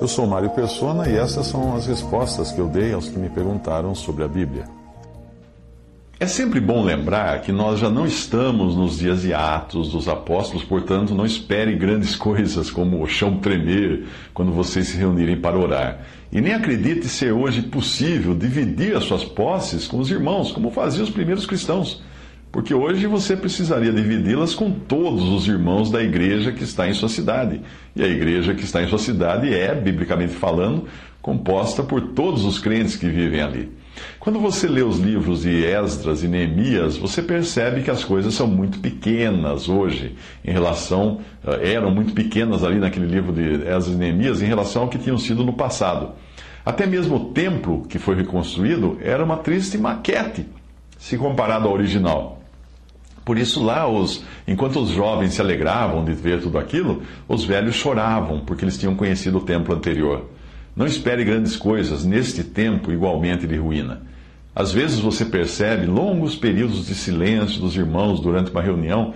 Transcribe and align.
Eu 0.00 0.06
sou 0.06 0.26
Mário 0.26 0.50
Persona 0.50 1.08
e 1.08 1.16
essas 1.16 1.46
são 1.46 1.74
as 1.74 1.86
respostas 1.86 2.52
que 2.52 2.60
eu 2.60 2.68
dei 2.68 2.92
aos 2.92 3.08
que 3.08 3.18
me 3.18 3.28
perguntaram 3.28 3.94
sobre 3.94 4.24
a 4.24 4.28
Bíblia. 4.28 4.64
É 6.20 6.26
sempre 6.26 6.60
bom 6.60 6.84
lembrar 6.84 7.42
que 7.42 7.52
nós 7.52 7.78
já 7.78 7.88
não 7.88 8.04
estamos 8.04 8.74
nos 8.74 8.98
dias 8.98 9.22
de 9.22 9.32
Atos 9.32 9.92
dos 9.92 10.08
Apóstolos, 10.08 10.64
portanto, 10.64 11.14
não 11.14 11.24
espere 11.24 11.76
grandes 11.76 12.14
coisas 12.16 12.70
como 12.72 13.00
o 13.00 13.06
chão 13.06 13.38
tremer 13.38 14.06
quando 14.34 14.50
vocês 14.50 14.88
se 14.88 14.96
reunirem 14.96 15.40
para 15.40 15.56
orar. 15.56 16.00
E 16.32 16.40
nem 16.40 16.54
acredite 16.54 17.08
ser 17.08 17.32
hoje 17.32 17.62
possível 17.62 18.34
dividir 18.34 18.96
as 18.96 19.04
suas 19.04 19.24
posses 19.24 19.86
com 19.86 19.98
os 19.98 20.10
irmãos, 20.10 20.50
como 20.50 20.72
faziam 20.72 21.04
os 21.04 21.10
primeiros 21.10 21.46
cristãos. 21.46 22.02
Porque 22.50 22.72
hoje 22.72 23.06
você 23.06 23.36
precisaria 23.36 23.92
dividi-las 23.92 24.54
com 24.54 24.70
todos 24.70 25.24
os 25.28 25.46
irmãos 25.46 25.90
da 25.90 26.02
igreja 26.02 26.50
que 26.50 26.64
está 26.64 26.88
em 26.88 26.94
sua 26.94 27.08
cidade. 27.08 27.60
E 27.94 28.02
a 28.02 28.06
igreja 28.06 28.54
que 28.54 28.64
está 28.64 28.82
em 28.82 28.88
sua 28.88 28.98
cidade 28.98 29.52
é, 29.52 29.74
biblicamente 29.74 30.32
falando, 30.32 30.86
composta 31.20 31.82
por 31.82 32.00
todos 32.00 32.44
os 32.44 32.58
crentes 32.58 32.96
que 32.96 33.08
vivem 33.08 33.42
ali. 33.42 33.70
Quando 34.18 34.38
você 34.38 34.66
lê 34.66 34.82
os 34.82 34.98
livros 34.98 35.42
de 35.42 35.64
Esdras 35.64 36.22
e 36.22 36.28
Neemias, 36.28 36.96
você 36.96 37.20
percebe 37.20 37.82
que 37.82 37.90
as 37.90 38.04
coisas 38.04 38.32
são 38.32 38.46
muito 38.46 38.78
pequenas 38.78 39.68
hoje, 39.68 40.14
em 40.44 40.52
relação, 40.52 41.20
eh, 41.44 41.72
eram 41.74 41.90
muito 41.90 42.14
pequenas 42.14 42.64
ali 42.64 42.78
naquele 42.78 43.06
livro 43.06 43.32
de 43.32 43.42
Esdras 43.42 43.88
e 43.88 43.96
Neemias, 43.96 44.40
em 44.40 44.46
relação 44.46 44.82
ao 44.82 44.88
que 44.88 44.98
tinham 44.98 45.18
sido 45.18 45.44
no 45.44 45.52
passado. 45.52 46.12
Até 46.64 46.86
mesmo 46.86 47.16
o 47.16 47.24
templo 47.32 47.82
que 47.88 47.98
foi 47.98 48.14
reconstruído 48.14 48.98
era 49.02 49.24
uma 49.24 49.38
triste 49.38 49.76
maquete, 49.76 50.46
se 50.96 51.18
comparado 51.18 51.66
ao 51.66 51.74
original. 51.74 52.37
Por 53.28 53.36
isso, 53.36 53.62
lá, 53.62 53.86
os, 53.86 54.24
enquanto 54.46 54.80
os 54.80 54.88
jovens 54.88 55.34
se 55.34 55.40
alegravam 55.42 56.02
de 56.02 56.14
ver 56.14 56.40
tudo 56.40 56.56
aquilo, 56.56 57.02
os 57.28 57.44
velhos 57.44 57.74
choravam, 57.74 58.40
porque 58.40 58.64
eles 58.64 58.78
tinham 58.78 58.96
conhecido 58.96 59.36
o 59.36 59.42
templo 59.42 59.74
anterior. 59.74 60.30
Não 60.74 60.86
espere 60.86 61.24
grandes 61.24 61.54
coisas 61.54 62.06
neste 62.06 62.42
tempo 62.42 62.90
igualmente 62.90 63.46
de 63.46 63.54
ruína. 63.54 64.00
Às 64.56 64.72
vezes 64.72 64.98
você 64.98 65.26
percebe 65.26 65.84
longos 65.84 66.36
períodos 66.36 66.86
de 66.86 66.94
silêncio 66.94 67.60
dos 67.60 67.76
irmãos 67.76 68.18
durante 68.18 68.50
uma 68.50 68.62
reunião, 68.62 69.12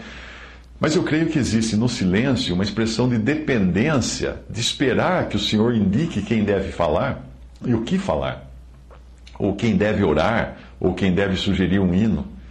mas 0.78 0.94
eu 0.94 1.02
creio 1.04 1.28
que 1.28 1.38
existe 1.38 1.74
no 1.74 1.88
silêncio 1.88 2.54
uma 2.54 2.64
expressão 2.64 3.08
de 3.08 3.16
dependência, 3.16 4.42
de 4.46 4.60
esperar 4.60 5.30
que 5.30 5.36
o 5.36 5.40
Senhor 5.40 5.74
indique 5.74 6.20
quem 6.20 6.44
deve 6.44 6.70
falar 6.70 7.24
e 7.64 7.72
o 7.72 7.80
que 7.80 7.96
falar, 7.96 8.46
ou 9.38 9.56
quem 9.56 9.74
deve 9.74 10.04
orar, 10.04 10.58
ou 10.78 10.92
quem 10.92 11.14
deve 11.14 11.34
sugerir 11.36 11.80
um 11.80 11.94
hino. 11.94 12.41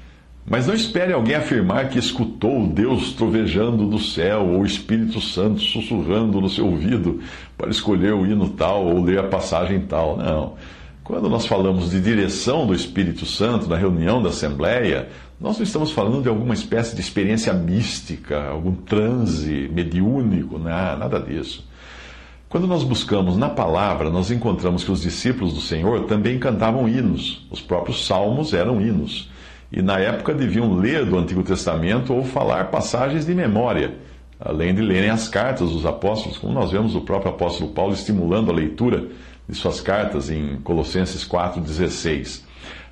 Mas 0.46 0.66
não 0.68 0.74
espere 0.74 1.14
alguém 1.14 1.36
afirmar 1.36 1.90
que 1.90 2.00
escutou 2.00 2.68
Deus 2.68 3.14
trovejando 3.14 3.88
do 3.88 4.00
céu 4.00 4.48
ou 4.48 4.62
o 4.62 4.66
Espírito 4.66 5.22
Santo 5.22 5.62
sussurrando 5.62 6.42
no 6.42 6.50
seu 6.50 6.66
ouvido 6.66 7.22
para 7.58 7.70
escolher 7.70 8.14
o 8.14 8.26
hino 8.26 8.50
tal 8.50 8.86
ou 8.86 9.04
ler 9.04 9.20
a 9.20 9.24
passagem 9.24 9.82
tal. 9.82 10.18
Não. 10.18 10.54
Quando 11.04 11.30
nós 11.30 11.46
falamos 11.46 11.92
de 11.92 12.02
direção 12.02 12.66
do 12.66 12.74
Espírito 12.74 13.26
Santo 13.26 13.70
na 13.70 13.76
reunião 13.76 14.22
da 14.22 14.30
Assembleia, 14.30 15.10
nós 15.40 15.58
não 15.58 15.64
estamos 15.64 15.92
falando 15.92 16.24
de 16.24 16.30
alguma 16.30 16.54
espécie 16.54 16.96
de 16.96 17.02
experiência 17.02 17.54
mística, 17.54 18.44
algum 18.50 18.74
transe 18.74 19.70
mediúnico, 19.72 20.58
né? 20.58 20.96
nada 20.98 21.20
disso. 21.20 21.68
Quando 22.50 22.68
nós 22.68 22.84
buscamos 22.84 23.38
na 23.38 23.48
palavra, 23.48 24.10
nós 24.10 24.30
encontramos 24.30 24.84
que 24.84 24.92
os 24.92 25.02
discípulos 25.02 25.54
do 25.54 25.62
Senhor 25.62 26.06
também 26.06 26.38
cantavam 26.38 26.90
hinos. 26.90 27.48
Os 27.50 27.62
próprios 27.62 28.06
salmos 28.06 28.54
eram 28.54 28.82
hinos 28.82 29.31
e 29.72 29.82
na 29.82 29.98
época 30.00 30.34
deviam 30.34 30.74
ler 30.74 31.06
do 31.06 31.18
Antigo 31.18 31.44
Testamento 31.44 32.14
ou 32.14 32.26
falar 32.26 32.66
passagens 32.66 33.26
de 33.26 33.34
memória, 33.34 33.96
além 34.40 34.76
de 34.76 34.82
lerem 34.82 35.10
as 35.10 35.30
cartas 35.30 35.70
dos 35.70 35.86
apóstolos, 35.86 36.38
como 36.38 36.54
nós 36.54 36.72
vemos 36.72 36.96
o 36.96 37.02
próprio 37.02 37.32
apóstolo 37.32 37.72
Paulo 37.72 37.94
estimulando 37.94 38.52
a 38.52 38.54
leitura 38.54 39.08
de 39.48 39.56
suas 39.56 39.80
cartas 39.80 40.30
em 40.30 40.58
Colossenses 40.58 41.26
4,16. 41.28 42.44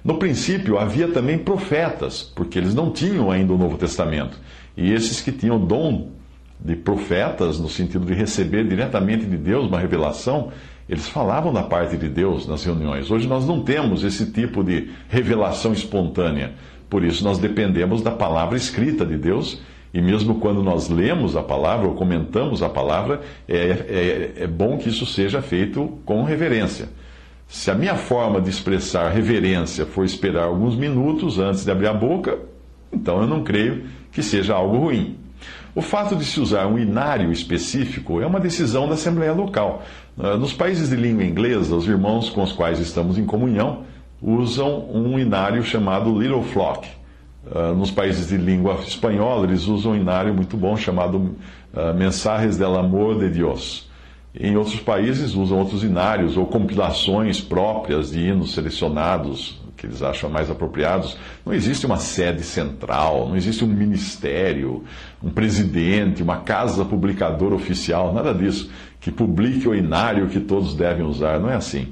No 0.03 0.18
princípio 0.18 0.79
havia 0.79 1.09
também 1.09 1.38
profetas, 1.38 2.23
porque 2.23 2.57
eles 2.57 2.73
não 2.73 2.91
tinham 2.91 3.29
ainda 3.29 3.53
o 3.53 3.57
Novo 3.57 3.78
Testamento. 3.78 4.39
E 4.78 4.94
esses 4.94 5.19
que 5.19 5.31
tinham 5.31 5.57
o 5.57 5.66
dom 5.66 6.12
de 6.59 6.75
profetas, 6.75 7.59
no 7.59 7.69
sentido 7.69 8.06
de 8.06 8.13
receber 8.13 8.66
diretamente 8.66 9.25
de 9.25 9.35
Deus 9.35 9.68
uma 9.68 9.79
revelação, 9.79 10.51
eles 10.89 11.07
falavam 11.07 11.53
da 11.53 11.61
parte 11.61 11.95
de 11.95 12.09
Deus 12.09 12.47
nas 12.47 12.63
reuniões. 12.63 13.11
Hoje 13.11 13.27
nós 13.27 13.45
não 13.45 13.61
temos 13.61 14.03
esse 14.03 14.31
tipo 14.31 14.63
de 14.63 14.89
revelação 15.07 15.72
espontânea. 15.72 16.53
Por 16.89 17.03
isso 17.03 17.23
nós 17.23 17.38
dependemos 17.38 18.01
da 18.01 18.09
palavra 18.09 18.57
escrita 18.57 19.05
de 19.05 19.16
Deus. 19.16 19.61
E 19.94 20.01
mesmo 20.01 20.35
quando 20.39 20.63
nós 20.63 20.89
lemos 20.89 21.35
a 21.35 21.44
palavra 21.44 21.88
ou 21.88 21.94
comentamos 21.94 22.63
a 22.63 22.69
palavra, 22.69 23.22
é, 23.47 23.55
é, 23.55 24.44
é 24.44 24.47
bom 24.47 24.77
que 24.77 24.89
isso 24.89 25.05
seja 25.05 25.44
feito 25.44 26.00
com 26.05 26.23
reverência. 26.23 26.89
Se 27.47 27.69
a 27.69 27.75
minha 27.75 27.95
forma 27.95 28.41
de 28.41 28.50
expressar 28.50 29.09
reverência 29.09 29.85
for 29.85 30.03
esperar 30.03 30.45
alguns 30.45 30.75
minutos 30.75 31.38
antes 31.38 31.63
de 31.63 31.71
abrir 31.71 31.88
a 31.88 31.94
boca, 31.94 32.38
então 32.91 33.21
eu 33.21 33.27
não 33.27 33.44
creio 33.44 33.83
que 34.11 34.23
seja 34.23 34.56
algo 34.56 34.77
ruim. 34.77 35.17
O 35.75 35.81
fato 35.81 36.16
de 36.16 36.25
se 36.25 36.40
usar 36.40 36.66
um 36.66 36.80
inário 36.80 37.31
específico 37.31 38.19
é 38.19 38.25
uma 38.25 38.40
decisão 38.40 38.88
da 38.88 38.96
Assembleia 38.96 39.34
Local. 39.34 39.84
Ah, 40.18 40.35
nos 40.35 40.52
países 40.52 40.90
de 40.90 40.96
língua 40.96 41.24
inglesa, 41.24 41.75
os 41.75 41.88
irmãos 41.88 42.30
com 42.30 42.41
os 42.41 42.52
quais 42.52 42.80
estamos 42.80 43.18
em 43.18 43.25
comunhão 43.25 43.84
usam 44.22 44.90
um 44.91 45.19
inário 45.19 45.63
chamado 45.63 46.19
Little 46.19 46.44
Flock. 46.44 46.88
Ah, 47.53 47.74
nos 47.74 47.91
países 47.91 48.30
de 48.30 48.38
língua 48.38 48.80
espanhola, 48.85 49.46
eles 49.46 49.68
usam 49.68 49.91
um 49.91 49.96
inário 49.96 50.34
muito 50.34 50.57
bom 50.57 50.75
chamado 50.75 51.35
ah, 51.75 51.94
Mensajes 51.94 52.57
del 52.57 52.75
Amor 52.75 53.19
de 53.19 53.30
Dios. 53.30 53.88
Em 54.34 54.57
outros 54.57 54.80
países 54.80 55.36
usam 55.36 55.59
outros 55.59 55.84
inários 55.84 56.36
ou 56.36 56.47
compilações 56.47 57.40
próprias 57.41 58.12
de 58.12 58.19
hinos 58.19 58.53
selecionados 58.53 59.59
que 59.79 59.88
eles 59.88 60.03
acham 60.03 60.29
mais 60.29 60.51
apropriados. 60.51 61.17
Não 61.45 61.53
existe 61.53 61.85
uma 61.85 61.97
sede 61.97 62.44
central, 62.44 63.29
não 63.29 63.38
existe 63.38 63.63
um 63.63 63.67
ministério, 63.67 64.84
um 65.23 65.29
presidente, 65.29 66.22
uma 66.22 66.38
casa 66.41 66.84
publicadora 66.84 67.56
oficial, 67.56 68.13
nada 68.13 68.34
disso, 68.34 68.69
que 69.00 69.09
publique 69.09 69.68
o 69.68 69.73
inário 69.73 70.28
que 70.28 70.39
todos 70.39 70.75
devem 70.75 71.06
usar. 71.06 71.39
Não 71.39 71.50
é 71.50 71.56
assim. 71.56 71.88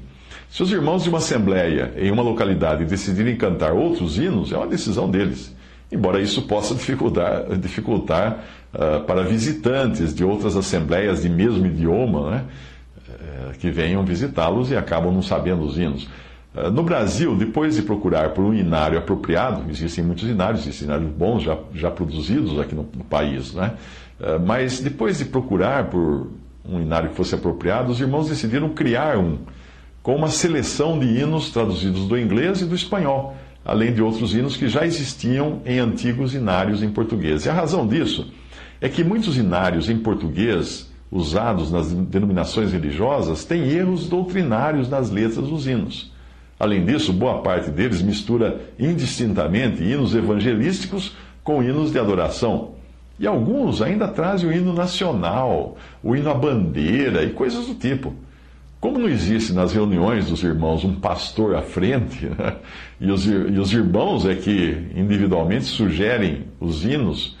Se 0.50 0.62
os 0.62 0.70
irmãos 0.70 1.02
de 1.02 1.08
uma 1.08 1.18
assembleia 1.18 1.92
em 1.96 2.10
uma 2.10 2.22
localidade 2.22 2.84
decidirem 2.84 3.36
cantar 3.36 3.72
outros 3.72 4.18
hinos, 4.18 4.52
é 4.52 4.56
uma 4.56 4.66
decisão 4.66 5.10
deles. 5.10 5.54
Embora 5.90 6.20
isso 6.20 6.42
possa 6.42 6.74
dificultar, 6.74 7.56
dificultar 7.56 8.44
uh, 8.74 9.04
para 9.04 9.22
visitantes 9.22 10.14
de 10.14 10.22
outras 10.22 10.56
assembleias 10.56 11.22
de 11.22 11.30
mesmo 11.30 11.66
idioma, 11.66 12.30
né, 12.30 12.44
uh, 13.08 13.58
que 13.58 13.70
venham 13.70 14.04
visitá-los 14.04 14.70
e 14.70 14.76
acabam 14.76 15.12
não 15.12 15.22
sabendo 15.22 15.64
os 15.64 15.78
hinos. 15.78 16.08
Eh, 16.58 16.70
no 16.70 16.82
Brasil, 16.82 17.36
depois 17.36 17.76
de 17.76 17.82
procurar 17.82 18.30
por 18.30 18.44
um 18.44 18.52
inário 18.52 18.98
apropriado, 18.98 19.70
existem 19.70 20.02
muitos 20.02 20.28
inários, 20.28 20.62
existem 20.62 20.88
inários 20.88 21.10
bons 21.10 21.42
já, 21.42 21.56
já 21.72 21.90
produzidos 21.90 22.58
aqui 22.58 22.74
no, 22.74 22.82
no 22.96 23.04
país, 23.04 23.54
né? 23.54 23.74
Eh, 24.20 24.38
mas 24.38 24.80
depois 24.80 25.18
de 25.18 25.26
procurar 25.26 25.88
por 25.88 26.28
um 26.68 26.80
inário 26.80 27.10
que 27.10 27.16
fosse 27.16 27.34
apropriado, 27.34 27.92
os 27.92 28.00
irmãos 28.00 28.28
decidiram 28.28 28.70
criar 28.70 29.16
um, 29.18 29.38
com 30.02 30.16
uma 30.16 30.28
seleção 30.28 30.98
de 30.98 31.06
hinos 31.06 31.50
traduzidos 31.50 32.06
do 32.06 32.18
inglês 32.18 32.60
e 32.60 32.64
do 32.64 32.74
espanhol, 32.74 33.36
além 33.64 33.92
de 33.92 34.02
outros 34.02 34.34
hinos 34.34 34.56
que 34.56 34.68
já 34.68 34.84
existiam 34.84 35.62
em 35.64 35.78
antigos 35.78 36.34
inários 36.34 36.82
em 36.82 36.90
português. 36.90 37.46
E 37.46 37.48
a 37.48 37.54
razão 37.54 37.86
disso 37.86 38.30
é 38.80 38.88
que 38.88 39.04
muitos 39.04 39.36
inários 39.36 39.88
em 39.88 39.98
português, 39.98 40.90
usados 41.10 41.70
nas 41.70 41.90
denominações 41.90 42.72
religiosas, 42.72 43.44
têm 43.44 43.70
erros 43.70 44.08
doutrinários 44.08 44.88
nas 44.90 45.10
letras 45.10 45.46
dos 45.46 45.66
hinos. 45.66 46.12
Além 46.58 46.84
disso, 46.84 47.12
boa 47.12 47.40
parte 47.40 47.70
deles 47.70 48.02
mistura 48.02 48.60
indistintamente 48.78 49.82
hinos 49.82 50.14
evangelísticos 50.14 51.16
com 51.44 51.62
hinos 51.62 51.92
de 51.92 51.98
adoração. 51.98 52.72
E 53.18 53.26
alguns 53.26 53.82
ainda 53.82 54.08
trazem 54.08 54.48
o 54.48 54.52
hino 54.52 54.72
nacional, 54.72 55.76
o 56.02 56.14
hino 56.14 56.30
à 56.30 56.34
bandeira 56.34 57.24
e 57.24 57.30
coisas 57.30 57.66
do 57.66 57.74
tipo. 57.74 58.14
Como 58.80 58.98
não 58.98 59.08
existe 59.08 59.52
nas 59.52 59.72
reuniões 59.72 60.26
dos 60.26 60.42
irmãos 60.42 60.84
um 60.84 60.94
pastor 60.94 61.56
à 61.56 61.62
frente, 61.62 62.26
né? 62.26 62.56
e, 63.00 63.10
os, 63.10 63.26
e 63.26 63.58
os 63.58 63.72
irmãos 63.72 64.24
é 64.24 64.36
que 64.36 64.92
individualmente 64.94 65.64
sugerem 65.64 66.44
os 66.60 66.84
hinos, 66.84 67.36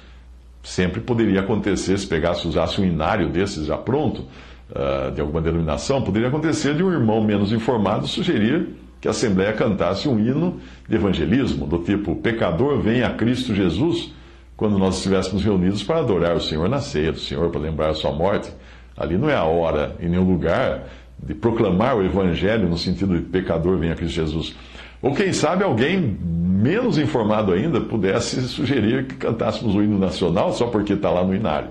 Sempre 0.68 1.00
poderia 1.00 1.40
acontecer, 1.40 1.98
se 1.98 2.06
pegasse, 2.06 2.46
usasse 2.46 2.78
um 2.78 2.84
inário 2.84 3.30
desses 3.30 3.64
já 3.64 3.78
pronto, 3.78 4.26
uh, 4.70 5.10
de 5.12 5.20
alguma 5.20 5.40
denominação, 5.40 6.02
poderia 6.02 6.28
acontecer 6.28 6.74
de 6.74 6.82
um 6.82 6.92
irmão 6.92 7.22
menos 7.22 7.52
informado 7.52 8.06
sugerir 8.06 8.68
que 9.00 9.08
a 9.08 9.12
Assembleia 9.12 9.52
cantasse 9.52 10.08
um 10.08 10.18
hino 10.18 10.60
de 10.88 10.96
evangelismo, 10.96 11.66
do 11.66 11.78
tipo: 11.78 12.16
Pecador, 12.16 12.80
vem 12.80 13.02
a 13.02 13.10
Cristo 13.10 13.54
Jesus, 13.54 14.12
quando 14.56 14.78
nós 14.78 14.96
estivéssemos 14.96 15.44
reunidos 15.44 15.82
para 15.82 16.00
adorar 16.00 16.36
o 16.36 16.40
Senhor 16.40 16.68
na 16.68 16.80
ceia 16.80 17.12
do 17.12 17.20
Senhor, 17.20 17.50
para 17.50 17.60
lembrar 17.60 17.90
a 17.90 17.94
sua 17.94 18.12
morte. 18.12 18.52
Ali 18.96 19.16
não 19.16 19.30
é 19.30 19.36
a 19.36 19.44
hora 19.44 19.94
e 20.00 20.08
nem 20.08 20.18
o 20.18 20.24
lugar 20.24 20.88
de 21.22 21.34
proclamar 21.34 21.96
o 21.96 22.04
Evangelho 22.04 22.68
no 22.68 22.76
sentido 22.76 23.16
de 23.16 23.22
pecador, 23.22 23.78
vem 23.78 23.90
a 23.90 23.94
Cristo 23.94 24.14
Jesus. 24.14 24.56
Ou 25.00 25.14
quem 25.14 25.32
sabe 25.32 25.62
alguém 25.62 26.18
menos 26.20 26.98
informado 26.98 27.52
ainda 27.52 27.80
pudesse 27.80 28.40
sugerir 28.42 29.06
que 29.06 29.14
cantássemos 29.14 29.76
o 29.76 29.82
hino 29.82 29.98
nacional 29.98 30.52
só 30.52 30.66
porque 30.66 30.94
está 30.94 31.10
lá 31.10 31.22
no 31.22 31.34
inário. 31.34 31.68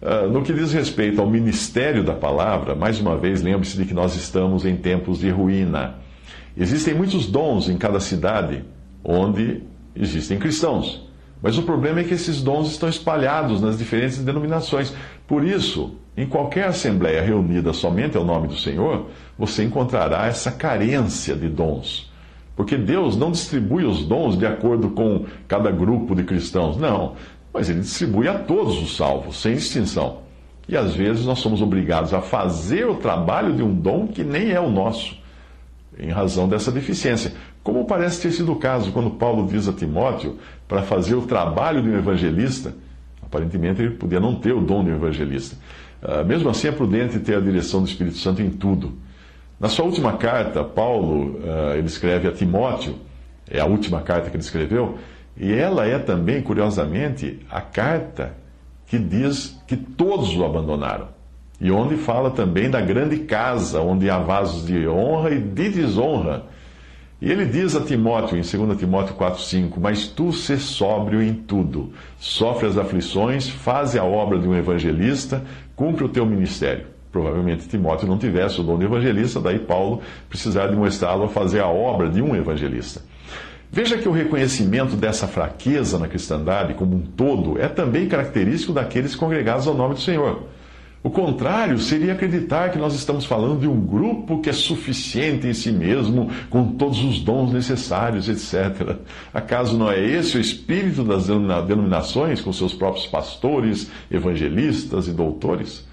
Uh, 0.00 0.28
no 0.28 0.42
que 0.42 0.52
diz 0.52 0.72
respeito 0.72 1.20
ao 1.20 1.28
ministério 1.28 2.04
da 2.04 2.12
palavra, 2.12 2.74
mais 2.74 3.00
uma 3.00 3.16
vez, 3.16 3.42
lembre-se 3.42 3.76
de 3.76 3.84
que 3.84 3.94
nós 3.94 4.14
estamos 4.14 4.64
em 4.64 4.76
tempos 4.76 5.18
de 5.18 5.30
ruína. 5.30 5.94
Existem 6.60 6.92
muitos 6.92 7.26
dons 7.26 7.68
em 7.68 7.76
cada 7.76 8.00
cidade 8.00 8.64
onde 9.04 9.62
existem 9.94 10.40
cristãos. 10.40 11.06
Mas 11.40 11.56
o 11.56 11.62
problema 11.62 12.00
é 12.00 12.04
que 12.04 12.14
esses 12.14 12.42
dons 12.42 12.68
estão 12.68 12.88
espalhados 12.88 13.60
nas 13.60 13.78
diferentes 13.78 14.18
denominações. 14.18 14.92
Por 15.24 15.44
isso, 15.44 15.94
em 16.16 16.26
qualquer 16.26 16.64
assembleia 16.66 17.22
reunida 17.22 17.72
somente 17.72 18.16
ao 18.16 18.24
nome 18.24 18.48
do 18.48 18.56
Senhor, 18.56 19.06
você 19.38 19.62
encontrará 19.62 20.26
essa 20.26 20.50
carência 20.50 21.36
de 21.36 21.48
dons. 21.48 22.10
Porque 22.56 22.76
Deus 22.76 23.16
não 23.16 23.30
distribui 23.30 23.84
os 23.84 24.04
dons 24.04 24.36
de 24.36 24.44
acordo 24.44 24.90
com 24.90 25.26
cada 25.46 25.70
grupo 25.70 26.12
de 26.12 26.24
cristãos, 26.24 26.76
não. 26.76 27.14
Mas 27.54 27.70
Ele 27.70 27.80
distribui 27.80 28.26
a 28.26 28.36
todos 28.36 28.82
os 28.82 28.96
salvos, 28.96 29.40
sem 29.40 29.54
distinção. 29.54 30.22
E 30.68 30.76
às 30.76 30.92
vezes 30.92 31.24
nós 31.24 31.38
somos 31.38 31.62
obrigados 31.62 32.12
a 32.12 32.20
fazer 32.20 32.84
o 32.88 32.96
trabalho 32.96 33.54
de 33.54 33.62
um 33.62 33.72
dom 33.72 34.08
que 34.08 34.24
nem 34.24 34.50
é 34.50 34.60
o 34.60 34.68
nosso, 34.68 35.16
em 35.98 36.10
razão 36.10 36.48
dessa 36.48 36.70
deficiência. 36.70 37.32
Como 37.62 37.84
parece 37.84 38.22
ter 38.22 38.32
sido 38.32 38.52
o 38.52 38.56
caso 38.56 38.92
quando 38.92 39.10
Paulo 39.10 39.46
diz 39.46 39.68
a 39.68 39.72
Timóteo 39.72 40.38
para 40.66 40.82
fazer 40.82 41.14
o 41.14 41.22
trabalho 41.22 41.82
de 41.82 41.88
um 41.88 41.98
evangelista. 41.98 42.74
Aparentemente 43.22 43.82
ele 43.82 43.94
podia 43.94 44.20
não 44.20 44.36
ter 44.36 44.52
o 44.52 44.60
dom 44.60 44.84
de 44.84 44.90
um 44.90 44.94
evangelista. 44.94 45.56
Uh, 46.02 46.24
mesmo 46.24 46.48
assim, 46.48 46.68
é 46.68 46.72
prudente 46.72 47.18
ter 47.18 47.36
a 47.36 47.40
direção 47.40 47.82
do 47.82 47.88
Espírito 47.88 48.16
Santo 48.16 48.40
em 48.40 48.50
tudo. 48.50 48.96
Na 49.58 49.68
sua 49.68 49.84
última 49.84 50.16
carta, 50.16 50.62
Paulo 50.62 51.40
uh, 51.40 51.74
ele 51.76 51.88
escreve 51.88 52.28
a 52.28 52.32
Timóteo, 52.32 52.94
é 53.50 53.60
a 53.60 53.66
última 53.66 54.00
carta 54.02 54.30
que 54.30 54.36
ele 54.36 54.42
escreveu, 54.42 54.98
e 55.36 55.52
ela 55.52 55.86
é 55.86 55.98
também, 55.98 56.40
curiosamente, 56.40 57.40
a 57.50 57.60
carta 57.60 58.34
que 58.86 58.98
diz 58.98 59.60
que 59.66 59.76
todos 59.76 60.34
o 60.36 60.44
abandonaram. 60.44 61.08
E 61.60 61.70
onde 61.70 61.96
fala 61.96 62.30
também 62.30 62.70
da 62.70 62.80
grande 62.80 63.18
casa, 63.18 63.80
onde 63.80 64.08
há 64.08 64.18
vasos 64.18 64.66
de 64.66 64.86
honra 64.86 65.30
e 65.30 65.40
de 65.40 65.68
desonra. 65.68 66.44
E 67.20 67.30
ele 67.30 67.44
diz 67.46 67.74
a 67.74 67.80
Timóteo, 67.80 68.38
em 68.38 68.42
2 68.42 68.78
Timóteo 68.78 69.16
4,5: 69.16 69.72
Mas 69.80 70.06
tu 70.06 70.32
se 70.32 70.56
sóbrio 70.56 71.20
em 71.20 71.34
tudo, 71.34 71.92
sofre 72.16 72.68
as 72.68 72.78
aflições, 72.78 73.48
faze 73.48 73.98
a 73.98 74.04
obra 74.04 74.38
de 74.38 74.46
um 74.46 74.54
evangelista, 74.54 75.42
cumpre 75.74 76.04
o 76.04 76.08
teu 76.08 76.24
ministério. 76.24 76.86
Provavelmente 77.10 77.66
Timóteo 77.66 78.06
não 78.06 78.18
tivesse 78.18 78.60
o 78.60 78.62
dom 78.62 78.78
de 78.78 78.84
evangelista, 78.84 79.40
daí 79.40 79.58
Paulo 79.58 80.00
precisar 80.28 80.68
demonstrá-lo 80.68 81.24
a 81.24 81.28
fazer 81.28 81.58
a 81.58 81.66
obra 81.66 82.08
de 82.08 82.22
um 82.22 82.36
evangelista. 82.36 83.02
Veja 83.70 83.98
que 83.98 84.08
o 84.08 84.12
reconhecimento 84.12 84.94
dessa 84.94 85.26
fraqueza 85.26 85.98
na 85.98 86.06
cristandade 86.06 86.74
como 86.74 86.94
um 86.94 87.00
todo 87.00 87.60
é 87.60 87.66
também 87.66 88.08
característico 88.08 88.72
daqueles 88.72 89.16
congregados 89.16 89.66
ao 89.66 89.74
nome 89.74 89.94
do 89.94 90.00
Senhor. 90.00 90.44
O 91.00 91.10
contrário 91.10 91.78
seria 91.78 92.12
acreditar 92.12 92.70
que 92.70 92.78
nós 92.78 92.92
estamos 92.92 93.24
falando 93.24 93.60
de 93.60 93.68
um 93.68 93.80
grupo 93.80 94.40
que 94.40 94.50
é 94.50 94.52
suficiente 94.52 95.46
em 95.46 95.54
si 95.54 95.70
mesmo, 95.70 96.28
com 96.50 96.72
todos 96.72 97.04
os 97.04 97.20
dons 97.20 97.52
necessários, 97.52 98.28
etc. 98.28 98.96
Acaso 99.32 99.78
não 99.78 99.88
é 99.88 100.04
esse 100.04 100.36
o 100.36 100.40
espírito 100.40 101.04
das 101.04 101.28
denominações, 101.28 102.40
com 102.40 102.52
seus 102.52 102.74
próprios 102.74 103.06
pastores, 103.06 103.88
evangelistas 104.10 105.06
e 105.06 105.12
doutores? 105.12 105.86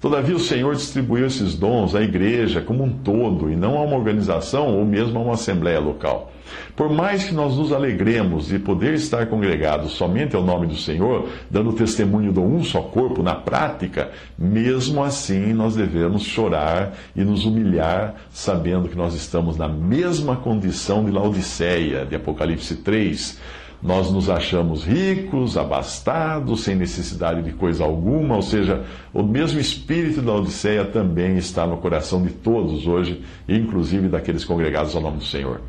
Todavia, 0.00 0.36
o 0.36 0.40
Senhor 0.40 0.76
distribuiu 0.76 1.26
esses 1.26 1.54
dons 1.54 1.94
à 1.94 2.02
igreja 2.02 2.60
como 2.60 2.84
um 2.84 2.90
todo, 2.90 3.50
e 3.50 3.56
não 3.56 3.76
a 3.78 3.82
uma 3.82 3.96
organização 3.96 4.78
ou 4.78 4.84
mesmo 4.84 5.18
a 5.18 5.22
uma 5.22 5.34
assembleia 5.34 5.80
local. 5.80 6.30
Por 6.76 6.90
mais 6.90 7.24
que 7.24 7.34
nós 7.34 7.56
nos 7.56 7.72
alegremos 7.72 8.48
de 8.48 8.58
poder 8.58 8.94
estar 8.94 9.26
congregados 9.26 9.92
somente 9.92 10.34
ao 10.34 10.42
nome 10.42 10.66
do 10.66 10.76
Senhor, 10.76 11.28
dando 11.50 11.72
testemunho 11.72 12.32
do 12.32 12.42
um 12.42 12.62
só 12.62 12.80
corpo 12.80 13.22
na 13.22 13.34
prática, 13.34 14.10
mesmo 14.38 15.02
assim 15.02 15.52
nós 15.52 15.76
devemos 15.76 16.22
chorar 16.22 16.94
e 17.14 17.22
nos 17.22 17.44
humilhar, 17.44 18.14
sabendo 18.30 18.88
que 18.88 18.96
nós 18.96 19.14
estamos 19.14 19.56
na 19.56 19.68
mesma 19.68 20.36
condição 20.36 21.04
de 21.04 21.10
Laodiceia, 21.10 22.04
de 22.04 22.16
Apocalipse 22.16 22.76
3 22.76 23.40
nós 23.84 24.10
nos 24.10 24.30
achamos 24.30 24.82
ricos, 24.82 25.58
abastados, 25.58 26.64
sem 26.64 26.74
necessidade 26.74 27.42
de 27.42 27.52
coisa 27.52 27.84
alguma, 27.84 28.36
ou 28.36 28.40
seja, 28.40 28.82
o 29.12 29.22
mesmo 29.22 29.60
espírito 29.60 30.22
da 30.22 30.32
Odisseia 30.32 30.86
também 30.86 31.36
está 31.36 31.66
no 31.66 31.76
coração 31.76 32.22
de 32.22 32.30
todos 32.30 32.86
hoje, 32.86 33.22
inclusive 33.46 34.08
daqueles 34.08 34.42
congregados 34.42 34.96
ao 34.96 35.02
nome 35.02 35.18
do 35.18 35.24
Senhor. 35.26 35.60